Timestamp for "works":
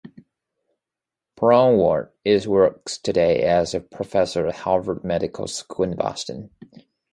2.47-2.97